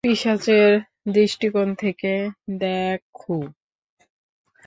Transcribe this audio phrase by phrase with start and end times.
[0.03, 0.71] পিশাচের
[1.07, 2.11] দৃষ্টিকোণ থেকে
[2.59, 3.37] দ্যাখো।